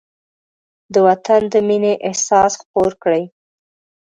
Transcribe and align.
د 0.93 0.95
وطن 1.07 1.41
د 1.53 1.55
مینې 1.67 1.93
احساس 2.07 2.51
خپور 2.61 2.91
کړئ. 3.03 3.23